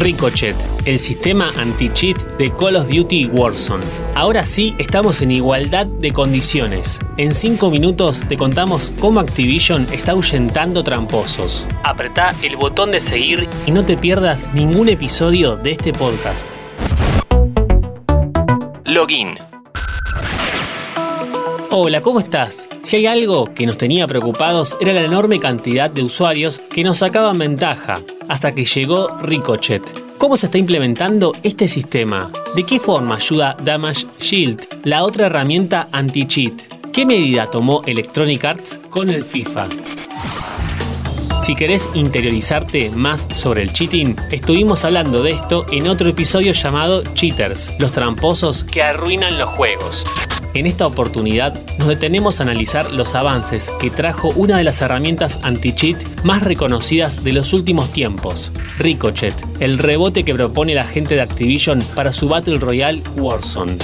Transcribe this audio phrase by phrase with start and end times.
[0.00, 0.56] Ricochet,
[0.86, 3.84] el sistema anti-cheat de Call of Duty Warzone.
[4.14, 6.98] Ahora sí, estamos en igualdad de condiciones.
[7.18, 11.66] En 5 minutos te contamos cómo Activision está ahuyentando tramposos.
[11.84, 16.48] Apretá el botón de seguir y no te pierdas ningún episodio de este podcast.
[18.86, 19.34] Login.
[21.72, 22.68] Hola, ¿cómo estás?
[22.82, 26.98] Si hay algo que nos tenía preocupados era la enorme cantidad de usuarios que nos
[26.98, 28.00] sacaban ventaja,
[28.30, 29.82] hasta que llegó Ricochet.
[30.16, 32.30] ¿Cómo se está implementando este sistema?
[32.54, 36.92] ¿De qué forma ayuda Damage Shield, la otra herramienta anti-cheat?
[36.92, 39.68] ¿Qué medida tomó Electronic Arts con el FIFA?
[41.42, 47.02] Si querés interiorizarte más sobre el cheating, estuvimos hablando de esto en otro episodio llamado
[47.14, 50.04] Cheaters, los tramposos que arruinan los juegos.
[50.52, 55.38] En esta oportunidad nos detenemos a analizar los avances que trajo una de las herramientas
[55.42, 61.20] anti-cheat más reconocidas de los últimos tiempos, Ricochet, el rebote que propone la gente de
[61.20, 63.78] Activision para su Battle Royale Warzone.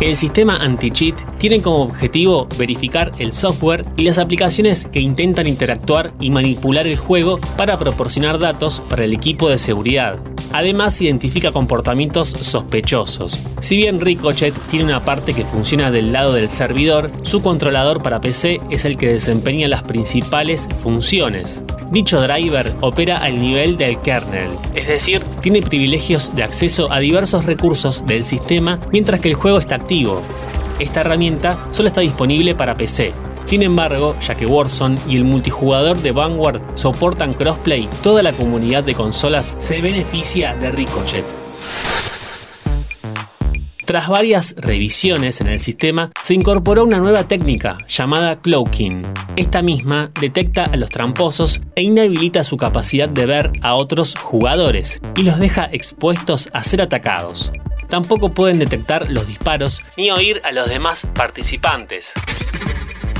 [0.00, 6.12] El sistema anti-cheat tiene como objetivo verificar el software y las aplicaciones que intentan interactuar
[6.20, 10.18] y manipular el juego para proporcionar datos para el equipo de seguridad.
[10.52, 13.40] Además, identifica comportamientos sospechosos.
[13.60, 18.20] Si bien Ricochet tiene una parte que funciona del lado del servidor, su controlador para
[18.20, 21.64] PC es el que desempeña las principales funciones.
[21.90, 27.44] Dicho driver opera al nivel del kernel, es decir, tiene privilegios de acceso a diversos
[27.44, 30.22] recursos del sistema mientras que el juego está activo.
[30.78, 33.12] Esta herramienta solo está disponible para PC.
[33.44, 38.84] Sin embargo, ya que Warzone y el multijugador de Vanguard soportan crossplay, toda la comunidad
[38.84, 41.24] de consolas se beneficia de Ricochet.
[43.84, 49.02] Tras varias revisiones en el sistema, se incorporó una nueva técnica llamada cloaking.
[49.36, 55.02] Esta misma detecta a los tramposos e inhabilita su capacidad de ver a otros jugadores
[55.16, 57.52] y los deja expuestos a ser atacados.
[57.88, 62.14] Tampoco pueden detectar los disparos ni oír a los demás participantes.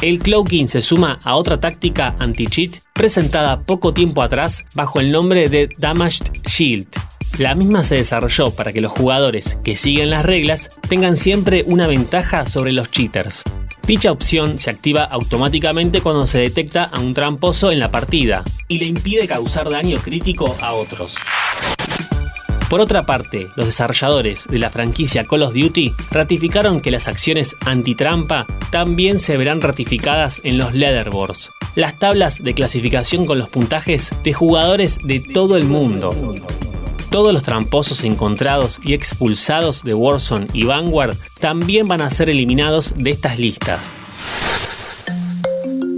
[0.05, 5.49] El cloaking se suma a otra táctica anti-cheat presentada poco tiempo atrás bajo el nombre
[5.49, 6.89] de Damaged Shield,
[7.39, 11.87] la misma se desarrolló para que los jugadores que siguen las reglas tengan siempre una
[11.87, 13.45] ventaja sobre los cheaters.
[13.87, 18.81] Dicha opción se activa automáticamente cuando se detecta a un tramposo en la partida y
[18.81, 21.17] le impide causar daño crítico a otros.
[22.69, 27.57] Por otra parte, los desarrolladores de la franquicia Call of Duty ratificaron que las acciones
[27.67, 34.11] antitrampa también se verán ratificadas en los leaderboards, las tablas de clasificación con los puntajes
[34.23, 36.35] de jugadores de todo el mundo.
[37.11, 42.95] Todos los tramposos encontrados y expulsados de Warzone y Vanguard también van a ser eliminados
[42.97, 43.93] de estas listas.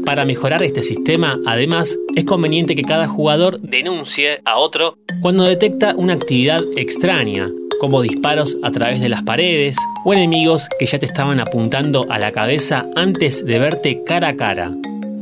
[0.04, 5.94] Para mejorar este sistema, además, es conveniente que cada jugador denuncie a otro cuando detecta
[5.96, 7.50] una actividad extraña,
[7.80, 12.18] como disparos a través de las paredes o enemigos que ya te estaban apuntando a
[12.18, 14.72] la cabeza antes de verte cara a cara.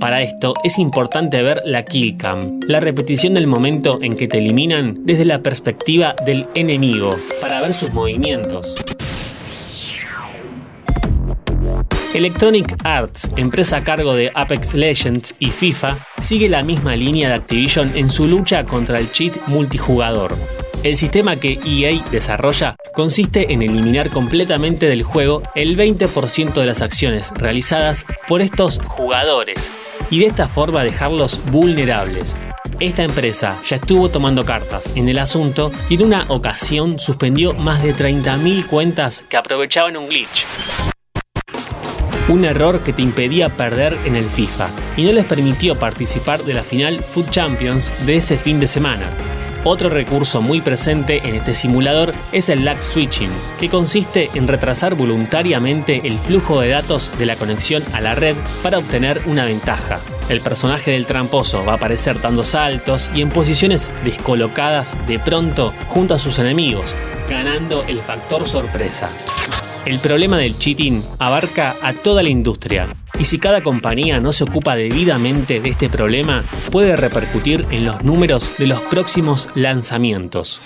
[0.00, 4.38] Para esto es importante ver la kill cam, la repetición del momento en que te
[4.38, 8.74] eliminan desde la perspectiva del enemigo, para ver sus movimientos.
[12.14, 17.34] Electronic Arts, empresa a cargo de Apex Legends y FIFA, sigue la misma línea de
[17.34, 20.36] Activision en su lucha contra el cheat multijugador.
[20.84, 26.82] El sistema que EA desarrolla consiste en eliminar completamente del juego el 20% de las
[26.82, 29.72] acciones realizadas por estos jugadores
[30.08, 32.36] y de esta forma dejarlos vulnerables.
[32.78, 37.82] Esta empresa ya estuvo tomando cartas en el asunto y en una ocasión suspendió más
[37.82, 40.46] de 30.000 cuentas que aprovechaban un glitch.
[42.26, 46.54] Un error que te impedía perder en el FIFA y no les permitió participar de
[46.54, 49.10] la final Food Champions de ese fin de semana.
[49.62, 54.94] Otro recurso muy presente en este simulador es el lag switching, que consiste en retrasar
[54.94, 60.00] voluntariamente el flujo de datos de la conexión a la red para obtener una ventaja.
[60.30, 65.74] El personaje del tramposo va a aparecer dando saltos y en posiciones descolocadas de pronto
[65.88, 66.94] junto a sus enemigos,
[67.28, 69.10] ganando el factor sorpresa.
[69.86, 72.88] El problema del cheating abarca a toda la industria,
[73.18, 76.42] y si cada compañía no se ocupa debidamente de este problema,
[76.72, 80.58] puede repercutir en los números de los próximos lanzamientos.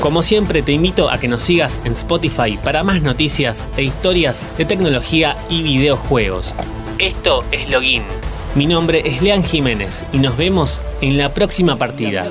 [0.00, 4.46] Como siempre te invito a que nos sigas en Spotify para más noticias e historias
[4.56, 6.54] de tecnología y videojuegos.
[7.00, 8.04] Esto es Login.
[8.54, 12.30] Mi nombre es Lean Jiménez y nos vemos en la próxima partida.